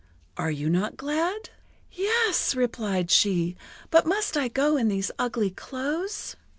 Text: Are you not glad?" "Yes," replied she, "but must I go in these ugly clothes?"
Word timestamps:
Are 0.35 0.49
you 0.49 0.67
not 0.67 0.97
glad?" 0.97 1.51
"Yes," 1.91 2.55
replied 2.55 3.11
she, 3.11 3.55
"but 3.91 4.07
must 4.07 4.35
I 4.35 4.47
go 4.47 4.75
in 4.75 4.87
these 4.87 5.11
ugly 5.19 5.51
clothes?" 5.51 6.35